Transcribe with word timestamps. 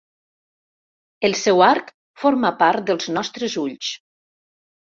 El 1.29 1.37
seu 1.41 1.61
arc 1.67 1.93
forma 2.23 2.53
part 2.65 2.89
dels 2.91 3.13
nostres 3.19 3.59
ulls. 3.67 3.93